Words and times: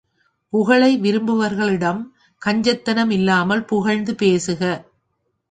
புகழை 0.53 0.97
விரும்புகிறவர்களிடம், 0.97 1.99
கஞ்சத் 2.41 2.81
தனம் 2.81 3.09
இல்லாமல் 3.09 3.65
புகழ்ந்து 3.65 4.15
பேசுக. 4.15 4.61